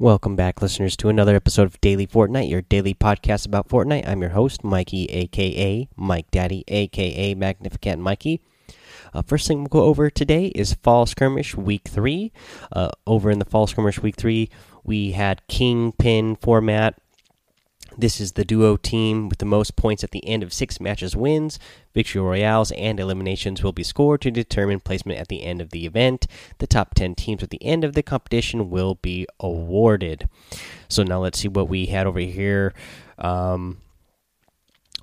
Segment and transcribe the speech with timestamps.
[0.00, 4.08] Welcome back, listeners, to another episode of Daily Fortnite, your daily podcast about Fortnite.
[4.08, 8.40] I'm your host, Mikey, aka Mike Daddy, aka Magnificent Mikey.
[9.14, 12.32] Uh, first thing we'll go over today is Fall Skirmish Week 3.
[12.72, 14.50] Uh, over in the Fall Skirmish Week 3,
[14.82, 16.98] we had Kingpin format
[17.96, 21.16] this is the duo team with the most points at the end of six matches
[21.16, 21.58] wins.
[21.94, 25.86] Victory royales and eliminations will be scored to determine placement at the end of the
[25.86, 26.26] event.
[26.58, 30.28] The top 10 teams at the end of the competition will be awarded.
[30.88, 32.74] So now let's see what we had over here.
[33.18, 33.78] Um,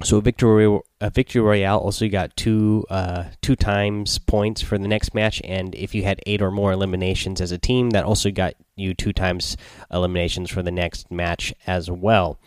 [0.04, 5.14] so victory a victory royale also got two uh, two times points for the next
[5.14, 8.54] match, and if you had eight or more eliminations as a team, that also got
[8.76, 9.58] you two times
[9.92, 12.40] eliminations for the next match as well.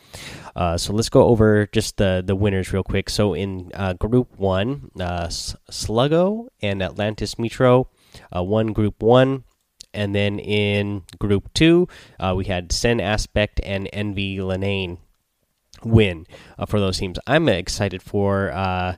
[0.57, 3.09] Uh, so let's go over just the the winners real quick.
[3.09, 7.89] So in uh, Group One, uh, Sluggo and Atlantis Metro
[8.35, 9.45] uh, won Group One.
[9.97, 11.87] And then in Group 2,
[12.19, 14.99] uh, we had Sen Aspect and Envy Lenane
[15.85, 16.27] win
[16.59, 17.19] uh, for those teams.
[17.27, 18.97] I'm excited for uh,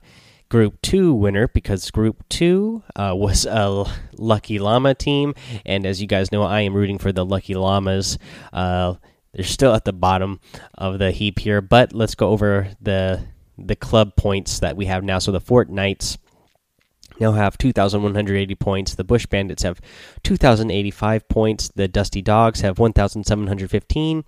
[0.48, 3.84] Group 2 winner because Group 2 uh, was a
[4.16, 5.34] Lucky Llama team.
[5.64, 8.18] And as you guys know, I am rooting for the Lucky Llamas.
[8.52, 8.94] Uh,
[9.32, 10.40] they're still at the bottom
[10.76, 13.22] of the heap here, but let's go over the
[13.58, 15.18] the club points that we have now.
[15.18, 16.18] So the Fort Knights
[17.20, 18.94] now have 2,180 points.
[18.94, 19.80] The Bush Bandits have
[20.22, 21.68] 2,085 points.
[21.74, 24.24] The Dusty Dogs have 1,715.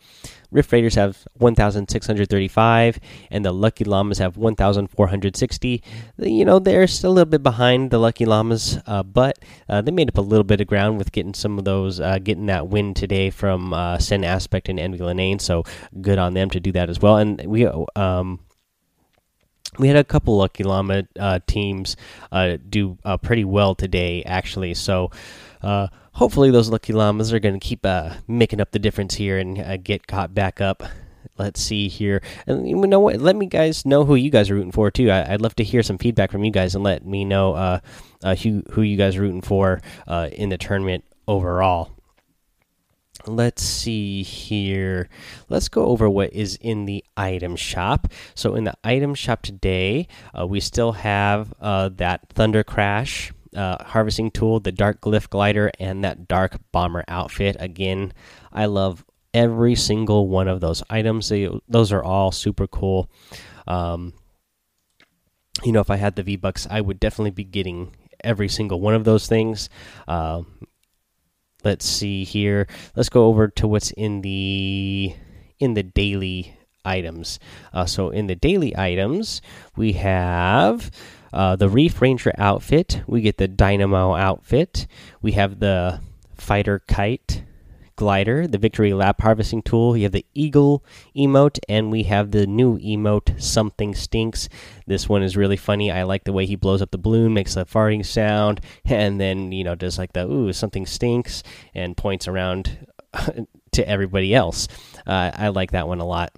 [0.50, 3.00] Rift Raiders have 1,635.
[3.30, 5.82] And the Lucky Llamas have 1,460.
[6.18, 9.90] You know, they're still a little bit behind the Lucky Llamas, uh, but uh, they
[9.90, 12.68] made up a little bit of ground with getting some of those, uh, getting that
[12.68, 15.40] win today from uh, Sen Aspect and Envy Lenane.
[15.40, 15.64] So
[16.00, 17.16] good on them to do that as well.
[17.18, 18.40] And we, um,
[19.78, 21.96] we had a couple lucky llama uh, teams
[22.32, 25.10] uh, do uh, pretty well today actually so
[26.18, 29.58] hopefully those lucky llamas are going to keep uh, making up the difference here and
[29.58, 30.82] uh, get caught back up.
[31.38, 32.20] Let's see here.
[32.48, 33.20] And you know what?
[33.20, 35.10] Let me guys know who you guys are rooting for too.
[35.10, 37.80] I, would love to hear some feedback from you guys and let me know
[38.24, 41.92] who, who you guys are rooting for in the tournament overall.
[43.26, 45.08] Let's see here.
[45.48, 48.08] Let's go over what is in the item shop.
[48.34, 50.08] So, in the item shop today,
[50.38, 55.72] uh, we still have uh, that Thunder Crash uh, harvesting tool, the Dark Glyph glider,
[55.80, 57.56] and that Dark Bomber outfit.
[57.58, 58.12] Again,
[58.52, 59.04] I love
[59.34, 61.28] every single one of those items.
[61.28, 63.10] They, those are all super cool.
[63.66, 64.14] Um,
[65.64, 68.80] you know, if I had the V Bucks, I would definitely be getting every single
[68.80, 69.68] one of those things.
[70.06, 70.42] Uh,
[71.64, 72.68] let's see here.
[72.94, 75.14] Let's go over to what's in the
[75.58, 77.40] in the daily items.
[77.72, 79.42] Uh, so in the daily items,
[79.76, 80.92] we have
[81.32, 83.02] uh, the Reef Ranger outfit.
[83.06, 84.86] We get the Dynamo outfit.
[85.22, 86.00] We have the
[86.34, 87.42] Fighter Kite
[87.98, 89.96] glider, the Victory Lap harvesting tool.
[89.96, 90.84] You have the Eagle
[91.14, 94.48] emote, and we have the new emote, Something Stinks.
[94.86, 95.90] This one is really funny.
[95.90, 99.52] I like the way he blows up the balloon, makes a farting sound, and then,
[99.52, 101.42] you know, does like the, ooh, something stinks,
[101.74, 102.86] and points around
[103.72, 104.68] to everybody else.
[105.06, 106.32] Uh, I like that one a lot.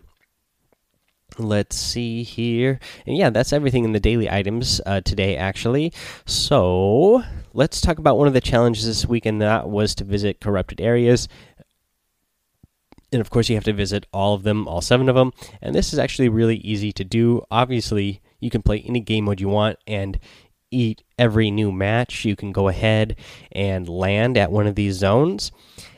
[1.41, 2.79] Let's see here.
[3.07, 5.93] And yeah, that's everything in the daily items uh, today, actually.
[6.27, 7.23] So
[7.55, 10.81] let's talk about one of the challenges this week, and that was to visit corrupted
[10.81, 11.29] areas.
[13.13, 15.33] And of course you have to visit all of them all seven of them.
[15.61, 17.43] And this is actually really easy to do.
[17.51, 20.19] Obviously you can play any game mode you want and
[20.71, 22.25] eat every new match.
[22.25, 23.17] You can go ahead
[23.51, 25.51] and land at one of these zones.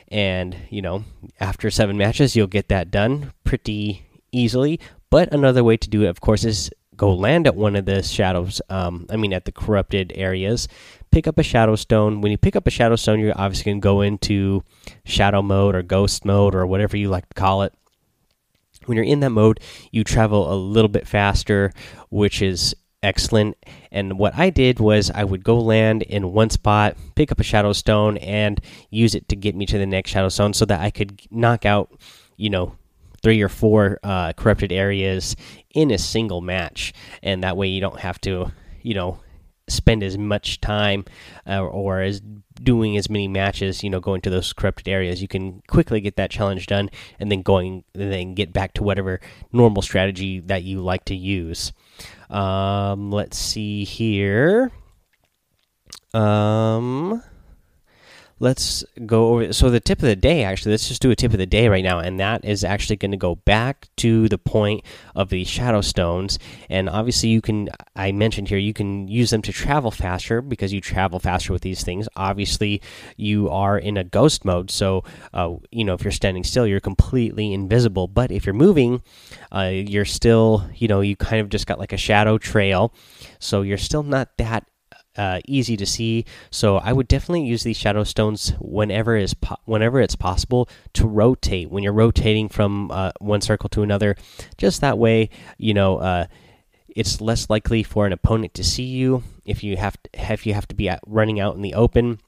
[0.08, 1.04] And you know
[1.38, 4.80] after seven matches you'll get that done pretty easily
[5.12, 8.02] but another way to do it of course is go land at one of the
[8.02, 10.68] shadows um, i mean at the corrupted areas
[11.12, 12.20] pick up a shadow stone.
[12.20, 14.64] When you pick up a shadow stone, you're obviously going to go into
[15.04, 17.72] shadow mode or ghost mode or whatever you like to call it.
[18.86, 19.60] When you're in that mode,
[19.92, 21.72] you travel a little bit faster,
[22.10, 23.56] which is excellent.
[23.92, 27.44] And what I did was I would go land in one spot, pick up a
[27.44, 30.80] shadow stone, and use it to get me to the next shadow stone so that
[30.80, 31.92] I could knock out,
[32.36, 32.76] you know,
[33.22, 35.36] three or four uh, corrupted areas
[35.70, 36.92] in a single match.
[37.22, 38.52] And that way you don't have to,
[38.82, 39.20] you know,
[39.68, 41.04] spend as much time
[41.46, 42.20] uh, or as
[42.62, 45.22] doing as many matches, you know, going to those corrupted areas.
[45.22, 48.82] You can quickly get that challenge done and then going and then get back to
[48.82, 49.20] whatever
[49.52, 51.72] normal strategy that you like to use.
[52.28, 54.70] Um, let's see here.
[56.14, 57.22] Um,
[58.42, 59.52] let's go over.
[59.52, 61.68] So the tip of the day, actually, let's just do a tip of the day
[61.68, 64.84] right now, and that is actually going to go back to the point
[65.14, 66.40] of the shadow stones.
[66.68, 67.70] And obviously, you can.
[67.94, 71.62] I mentioned here you can use them to travel faster because you travel faster with
[71.62, 72.08] these things.
[72.16, 72.82] Obviously,
[73.16, 76.80] you are in a ghost mode, so uh, you know if you're standing still, you're
[76.80, 78.08] completely invisible.
[78.08, 79.02] But if you're moving,
[79.52, 82.92] uh, you're still, you know, you kind of just got like a shadow trail,
[83.38, 84.66] so you're still not that
[85.16, 86.24] uh, easy to see.
[86.50, 91.70] So I would definitely use these shadow stones whenever is whenever it's possible to rotate
[91.70, 94.16] when you're rotating from uh, one circle to another.
[94.56, 96.26] Just that way, you know, uh,
[96.88, 100.54] it's less likely for an opponent to see you if you have to, if you
[100.54, 102.18] have to be running out in the open,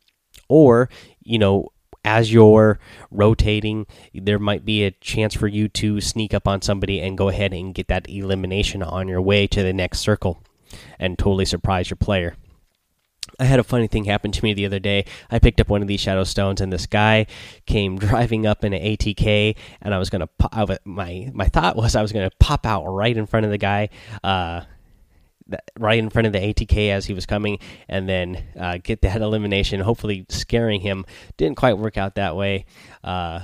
[0.48, 0.88] or
[1.22, 1.70] you know.
[2.06, 2.78] As you're
[3.10, 7.30] rotating, there might be a chance for you to sneak up on somebody and go
[7.30, 10.42] ahead and get that elimination on your way to the next circle
[10.98, 12.36] and totally surprise your player.
[13.38, 15.04] I had a funny thing happen to me the other day.
[15.30, 17.26] I picked up one of these shadow stones, and this guy
[17.66, 20.26] came driving up in an ATK, and I was gonna.
[20.26, 23.58] pop my my thought was I was gonna pop out right in front of the
[23.58, 23.88] guy,
[24.22, 24.62] uh,
[25.78, 27.58] right in front of the ATK as he was coming,
[27.88, 29.80] and then uh, get that elimination.
[29.80, 31.04] Hopefully, scaring him
[31.36, 32.66] didn't quite work out that way.
[33.02, 33.40] Uh,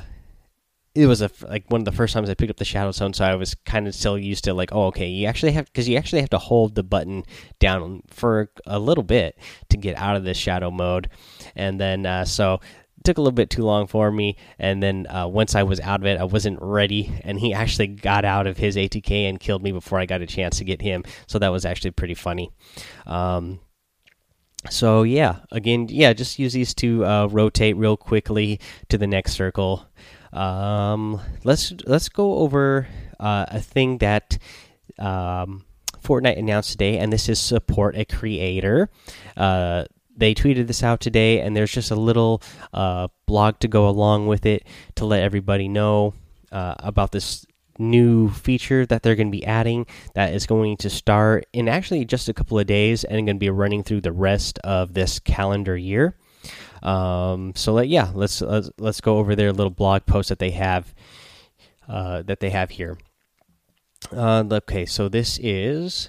[0.94, 3.14] it was a like one of the first times I picked up the Shadow Stone,
[3.14, 5.88] so I was kind of still used to like, oh, okay, you actually have because
[5.88, 7.24] you actually have to hold the button
[7.60, 9.38] down for a little bit
[9.68, 11.08] to get out of this shadow mode,
[11.54, 15.06] and then uh, so it took a little bit too long for me, and then
[15.06, 18.48] uh, once I was out of it, I wasn't ready, and he actually got out
[18.48, 21.38] of his ATK and killed me before I got a chance to get him, so
[21.38, 22.50] that was actually pretty funny.
[23.06, 23.60] Um,
[24.68, 29.34] so yeah, again, yeah, just use these to uh, rotate real quickly to the next
[29.34, 29.86] circle.
[30.32, 32.86] Um, let's let's go over
[33.18, 34.38] uh, a thing that
[34.98, 35.64] um,
[36.02, 38.90] Fortnite announced today, and this is support a creator.
[39.36, 39.84] Uh,
[40.16, 42.42] they tweeted this out today, and there's just a little
[42.72, 44.66] uh, blog to go along with it
[44.96, 46.14] to let everybody know
[46.52, 47.46] uh, about this
[47.78, 52.04] new feature that they're going to be adding that is going to start in actually
[52.04, 55.18] just a couple of days and going to be running through the rest of this
[55.18, 56.14] calendar year.
[56.82, 60.52] Um, so let, yeah, let's, let's let's go over their little blog post that they
[60.52, 60.94] have
[61.88, 62.98] uh, that they have here.
[64.12, 66.08] Uh, okay, so this is,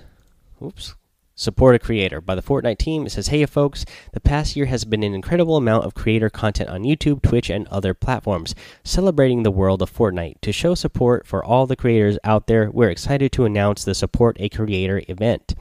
[0.63, 0.95] oops,
[1.35, 3.05] support a creator by the Fortnite team.
[3.05, 3.83] It says, "Hey, folks!
[4.13, 7.67] The past year has been an incredible amount of creator content on YouTube, Twitch, and
[7.67, 10.39] other platforms, celebrating the world of Fortnite.
[10.41, 14.37] To show support for all the creators out there, we're excited to announce the Support
[14.39, 15.53] a Creator event."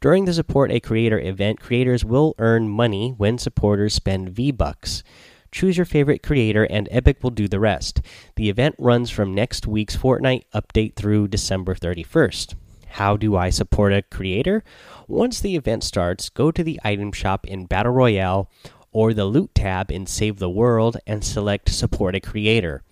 [0.00, 5.02] During the Support a Creator event, creators will earn money when supporters spend V-Bucks.
[5.50, 8.00] Choose your favorite creator, and Epic will do the rest.
[8.36, 12.54] The event runs from next week's Fortnite update through December 31st.
[12.90, 14.62] How do I support a creator?
[15.08, 18.48] Once the event starts, go to the item shop in Battle Royale
[18.92, 22.84] or the Loot tab in Save the World and select Support a Creator.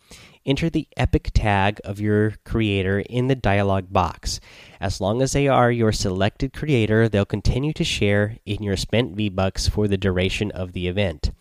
[0.46, 4.38] Enter the epic tag of your creator in the dialog box.
[4.80, 9.16] As long as they are your selected creator, they'll continue to share in your spent
[9.16, 11.32] V-Bucks for the duration of the event.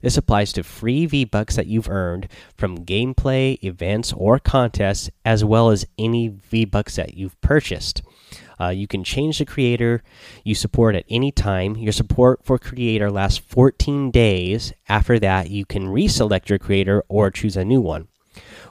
[0.00, 2.26] This applies to free V-Bucks that you've earned
[2.56, 8.00] from gameplay, events, or contests, as well as any V-Bucks that you've purchased.
[8.58, 10.02] Uh, you can change the creator
[10.42, 11.76] you support at any time.
[11.76, 14.72] Your support for creator lasts 14 days.
[14.88, 18.08] After that, you can reselect your creator or choose a new one.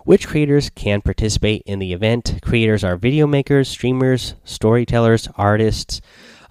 [0.05, 2.39] Which creators can participate in the event?
[2.41, 6.01] Creators are video makers, streamers, storytellers, artists,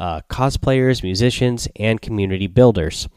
[0.01, 3.11] uh, cosplayers, musicians, and community builders.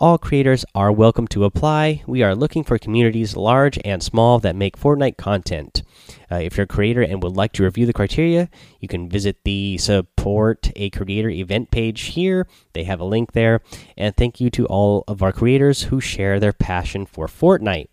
[0.00, 2.02] All creators are welcome to apply.
[2.04, 5.84] We are looking for communities large and small that make Fortnite content.
[6.32, 8.50] Uh, if you're a creator and would like to review the criteria,
[8.80, 12.48] you can visit the Support a Creator event page here.
[12.72, 13.60] They have a link there.
[13.96, 17.86] And thank you to all of our creators who share their passion for Fortnite.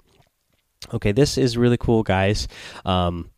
[0.94, 2.48] Okay, this is really cool, guys.
[2.86, 3.30] Um,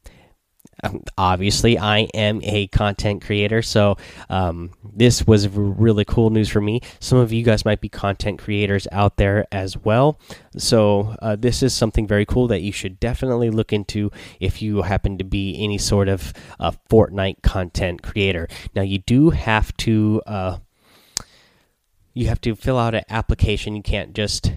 [0.84, 3.98] um, obviously, I am a content creator, so
[4.30, 6.82] um, this was really cool news for me.
[7.00, 10.20] Some of you guys might be content creators out there as well,
[10.58, 14.82] so uh, this is something very cool that you should definitely look into if you
[14.82, 18.48] happen to be any sort of uh, Fortnite content creator.
[18.76, 20.22] Now, you do have to.
[20.26, 20.58] Uh,
[22.14, 23.76] you have to fill out an application.
[23.76, 24.54] You can't just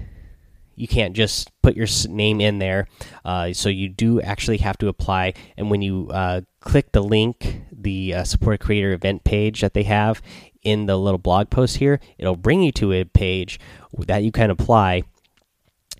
[0.79, 2.87] you can't just put your name in there.
[3.25, 5.35] Uh, so you do actually have to apply.
[5.57, 9.83] And when you uh, click the link, the uh, support creator event page that they
[9.85, 10.23] have
[10.63, 13.59] in the little blog post here, it'll bring you to a page
[13.99, 15.03] that you can apply.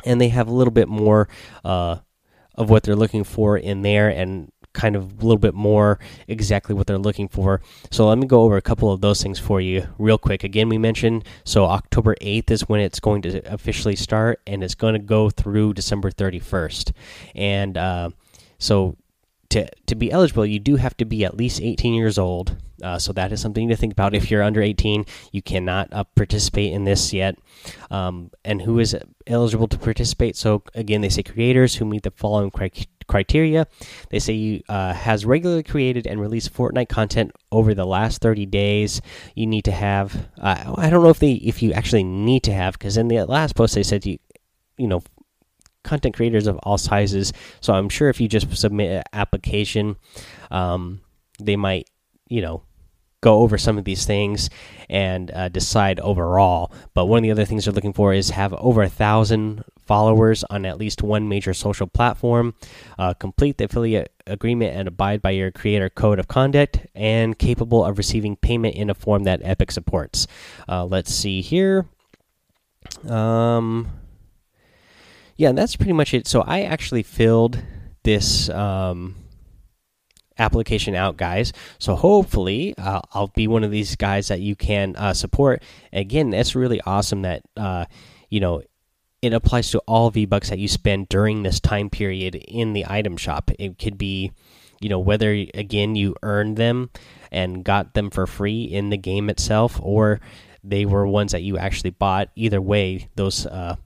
[0.05, 1.29] And they have a little bit more
[1.65, 1.99] uh,
[2.55, 6.75] of what they're looking for in there and kind of a little bit more exactly
[6.75, 7.61] what they're looking for.
[7.91, 10.45] So let me go over a couple of those things for you real quick.
[10.45, 14.77] Again, we mentioned so October 8th is when it's going to officially start, and it's
[14.77, 16.93] going to go through December 31st.
[17.35, 18.11] And uh,
[18.59, 18.97] so
[19.51, 22.57] to to be eligible, you do have to be at least 18 years old.
[22.81, 24.15] Uh, so that is something to think about.
[24.15, 27.37] If you're under 18, you cannot uh, participate in this yet.
[27.91, 30.37] Um, and who is eligible to participate?
[30.37, 32.87] So again, they say creators who meet the following criteria.
[34.11, 38.47] They say you uh, has regularly created and released Fortnite content over the last 30
[38.47, 39.01] days.
[39.35, 40.29] You need to have.
[40.41, 43.25] Uh, I don't know if they if you actually need to have because in the
[43.25, 44.19] last post they said you
[44.77, 45.03] you know
[45.83, 47.33] content creators of all sizes.
[47.61, 49.97] So I'm sure if you just submit an application,
[50.51, 51.01] um,
[51.41, 51.89] they might,
[52.29, 52.63] you know,
[53.21, 54.49] go over some of these things
[54.89, 56.73] and uh, decide overall.
[56.95, 60.45] But one of the other things they're looking for is have over a thousand followers
[60.51, 62.55] on at least one major social platform,
[62.99, 67.85] uh, complete the affiliate agreement and abide by your creator code of conduct, and capable
[67.85, 70.27] of receiving payment in a form that Epic supports.
[70.69, 71.87] Uh, let's see here.
[73.09, 73.89] Um,
[75.37, 76.27] yeah, that's pretty much it.
[76.27, 77.63] So I actually filled
[78.03, 79.17] this um,
[80.39, 81.53] application out, guys.
[81.79, 85.63] So hopefully uh, I'll be one of these guys that you can uh, support.
[85.93, 87.87] Again, that's really awesome that uh,
[88.31, 88.63] you know
[89.21, 92.87] it applies to all V Bucks that you spend during this time period in the
[92.89, 93.51] item shop.
[93.59, 94.33] It could be,
[94.81, 96.91] you know, whether again you earned them
[97.33, 100.21] and got them for free in the game itself, or
[100.63, 102.31] they were ones that you actually bought.
[102.37, 103.77] Either way, those uh,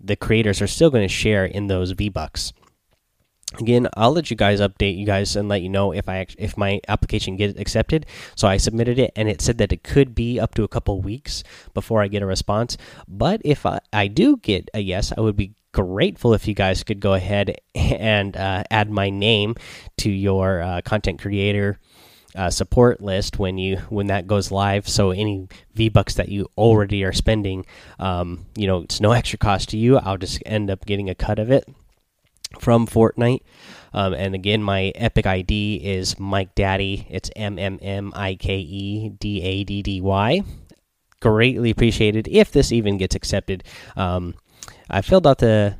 [0.00, 2.52] the creators are still going to share in those V Bucks.
[3.58, 6.56] Again, I'll let you guys update you guys and let you know if I if
[6.56, 8.06] my application gets accepted.
[8.36, 11.00] So I submitted it, and it said that it could be up to a couple
[11.00, 11.42] weeks
[11.74, 12.76] before I get a response.
[13.08, 16.84] But if I, I do get a yes, I would be grateful if you guys
[16.84, 19.56] could go ahead and uh, add my name
[19.98, 21.80] to your uh, content creator
[22.36, 24.88] uh, support list when you when that goes live.
[24.88, 27.66] So any V bucks that you already are spending,
[27.98, 29.98] um, you know, it's no extra cost to you.
[29.98, 31.68] I'll just end up getting a cut of it
[32.58, 33.40] from Fortnite.
[33.92, 37.06] Um, and again, my Epic ID is Mike Daddy.
[37.10, 40.42] It's M M M I K E D A D D Y.
[41.20, 43.64] Greatly appreciated if this even gets accepted.
[43.96, 44.34] Um,
[44.88, 45.76] I filled out the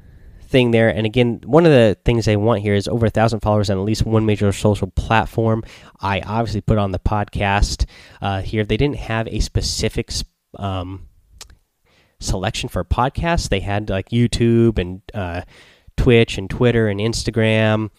[0.50, 0.88] thing there.
[0.88, 3.78] And again, one of the things they want here is over a thousand followers on
[3.78, 5.62] at least one major social platform.
[6.00, 7.86] I obviously put on the podcast
[8.20, 8.64] uh, here.
[8.64, 10.10] They didn't have a specific
[10.56, 11.08] um,
[12.18, 13.48] selection for podcasts.
[13.48, 15.42] They had like YouTube and uh,
[16.00, 17.90] Twitch and Twitter and Instagram.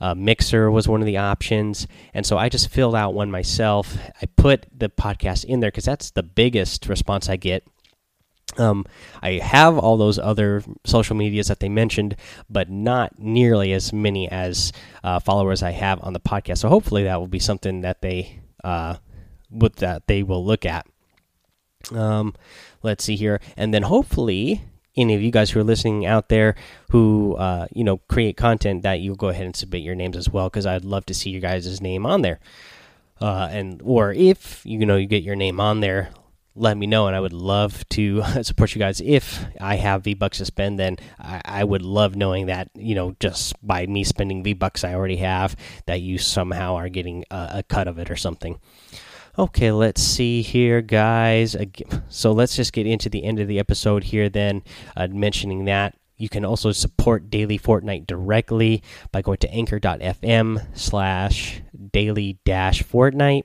[0.00, 1.86] Uh, Mixer was one of the options.
[2.14, 3.96] And so I just filled out one myself.
[4.22, 7.64] I put the podcast in there because that's the biggest response I get
[8.56, 8.86] um,
[9.22, 12.16] I have all those other social medias that they mentioned,
[12.48, 14.72] but not nearly as many as
[15.04, 16.58] uh, followers I have on the podcast.
[16.58, 18.96] So hopefully that will be something that they uh,
[19.50, 20.86] with that they will look at.
[21.92, 22.34] Um,
[22.82, 24.62] let's see here, and then hopefully
[24.96, 26.54] any of you guys who are listening out there
[26.90, 30.28] who uh, you know create content that you'll go ahead and submit your names as
[30.28, 32.40] well because I'd love to see your guys' name on there.
[33.20, 36.10] Uh, and or if you know you get your name on there,
[36.54, 39.00] let me know, and I would love to support you guys.
[39.00, 42.94] If I have V Bucks to spend, then I, I, would love knowing that you
[42.94, 47.24] know just by me spending V Bucks I already have, that you somehow are getting
[47.30, 48.58] a, a cut of it or something.
[49.38, 51.54] Okay, let's see here, guys.
[52.08, 54.28] So let's just get into the end of the episode here.
[54.28, 54.64] Then,
[54.96, 61.62] uh, mentioning that you can also support Daily Fortnite directly by going to anchor.fm slash
[61.92, 63.44] daily dash Fortnite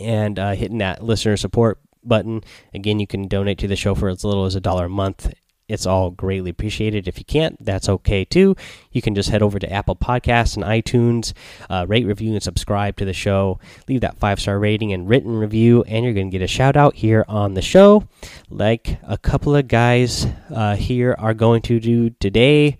[0.00, 2.42] and uh, hitting that listener support button.
[2.72, 5.30] Again, you can donate to the show for as little as a dollar a month.
[5.72, 7.08] It's all greatly appreciated.
[7.08, 8.54] If you can't, that's okay too.
[8.92, 11.32] You can just head over to Apple Podcasts and iTunes,
[11.70, 13.58] uh, rate, review, and subscribe to the show.
[13.88, 16.76] Leave that five star rating and written review, and you're going to get a shout
[16.76, 18.06] out here on the show,
[18.50, 22.76] like a couple of guys uh, here are going to do today.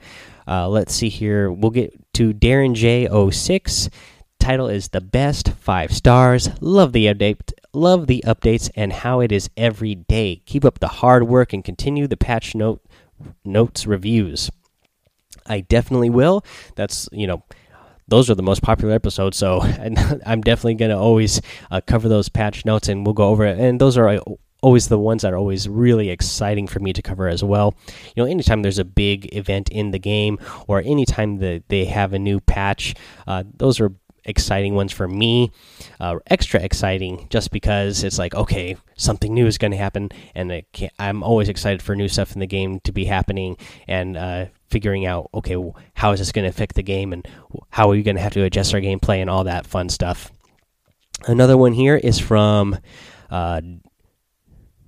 [0.47, 1.51] Uh, let's see here.
[1.51, 3.89] We'll get to Darren J06
[4.43, 6.51] title is the best five stars.
[6.61, 10.43] Love the update, love the updates, and how it is every day.
[10.47, 12.83] Keep up the hard work and continue the patch note
[13.45, 14.51] notes reviews.
[15.47, 16.45] I definitely will.
[16.75, 17.45] That's you know
[18.09, 19.37] those are the most popular episodes.
[19.37, 19.61] So
[20.27, 23.59] I'm definitely going to always uh, cover those patch notes and we'll go over it.
[23.59, 24.21] And those are uh,
[24.63, 27.75] always the ones that are always really exciting for me to cover as well.
[28.15, 32.13] You know, anytime there's a big event in the game or anytime that they have
[32.13, 32.95] a new patch,
[33.27, 33.93] uh, those are
[34.25, 35.53] exciting ones for me.
[36.01, 40.63] Uh, extra exciting just because it's like, okay, something new is going to happen, and
[40.99, 43.57] I'm always excited for new stuff in the game to be happening.
[43.89, 45.57] And uh, figuring out okay,
[45.95, 47.27] how is this going to affect the game, and
[47.71, 50.31] how are we going to have to adjust our gameplay and all that fun stuff.
[51.27, 52.79] Another one here is from.
[53.31, 53.63] Uh,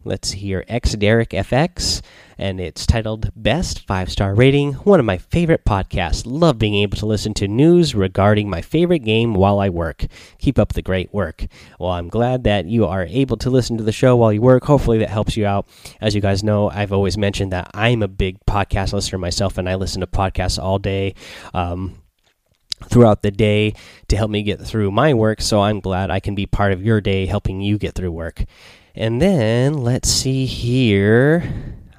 [0.04, 2.02] let's here, X Derek FX,
[2.36, 4.74] and it's titled Best Five Star Rating.
[4.74, 6.24] One of my favorite podcasts.
[6.26, 10.06] Love being able to listen to news regarding my favorite game while I work.
[10.38, 11.46] Keep up the great work.
[11.78, 14.64] Well, I'm glad that you are able to listen to the show while you work.
[14.64, 15.66] Hopefully, that helps you out.
[16.00, 19.68] As you guys know, I've always mentioned that I'm a big podcast listener myself, and
[19.68, 21.14] I listen to podcasts all day.
[21.52, 21.98] Um,
[22.88, 23.72] throughout the day
[24.08, 25.40] to help me get through my work.
[25.40, 28.44] So I'm glad I can be part of your day helping you get through work.
[28.94, 31.42] And then let's see here.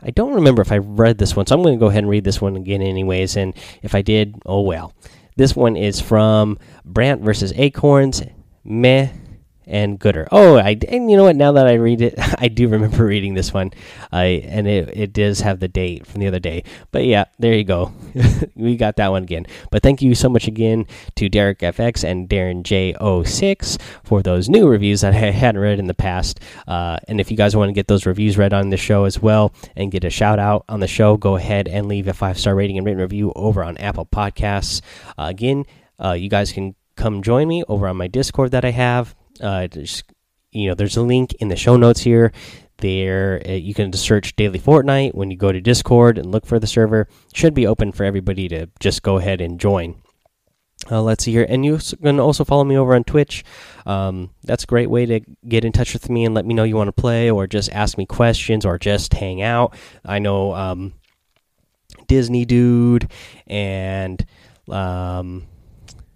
[0.01, 2.09] I don't remember if I read this one, so I'm going to go ahead and
[2.09, 3.35] read this one again, anyways.
[3.35, 4.93] And if I did, oh well.
[5.35, 8.23] This one is from Brant versus Acorns.
[8.63, 9.09] Meh
[9.67, 10.27] and Gooder.
[10.31, 11.36] Oh, I and you know what?
[11.36, 13.72] Now that I read it, I do remember reading this one.
[14.12, 16.63] I and it it does have the date from the other day.
[16.91, 17.93] But yeah, there you go.
[18.55, 19.45] we got that one again.
[19.72, 24.67] But thank you so much again to Derek FX and Darren J06 for those new
[24.67, 26.39] reviews that I hadn't read in the past.
[26.67, 29.22] Uh, and if you guys want to get those reviews read on the show as
[29.22, 32.39] well and get a shout out on the show, go ahead and leave a five
[32.39, 34.81] star rating and written review over on Apple Podcasts.
[35.17, 35.65] Uh, again,
[36.03, 39.67] uh, you guys can come join me over on my Discord that I have uh,
[39.67, 40.03] just,
[40.51, 42.31] you know, there's a link in the show notes here.
[42.79, 46.59] There, uh, you can search Daily Fortnite when you go to Discord and look for
[46.59, 47.07] the server.
[47.33, 50.01] Should be open for everybody to just go ahead and join.
[50.91, 53.43] Uh, let's see here, and you can also follow me over on Twitch.
[53.85, 56.63] Um, that's a great way to get in touch with me and let me know
[56.63, 59.75] you want to play, or just ask me questions, or just hang out.
[60.03, 60.93] I know um,
[62.07, 63.09] Disney Dude
[63.47, 64.23] and
[64.69, 65.47] um,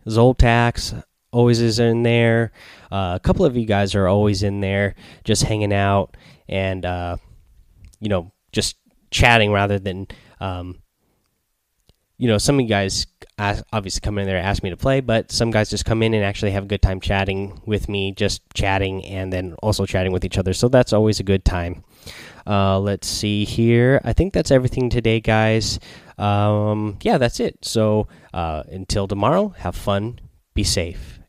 [0.06, 2.52] Zoltax always is in there.
[2.92, 6.16] Uh, a couple of you guys are always in there, just hanging out
[6.48, 7.18] and uh,
[8.00, 8.78] you know just
[9.12, 10.08] chatting rather than
[10.40, 10.80] um,
[12.18, 13.08] you know some of you guys
[13.72, 16.14] obviously come in there and ask me to play, but some guys just come in
[16.14, 20.12] and actually have a good time chatting with me, just chatting and then also chatting
[20.12, 20.54] with each other.
[20.54, 21.84] So that's always a good time.
[22.46, 24.02] Uh, let's see here.
[24.04, 25.80] I think that's everything today, guys.
[26.18, 27.60] Um, yeah, that's it.
[27.64, 30.20] So uh, until tomorrow, have fun,
[30.54, 31.19] be safe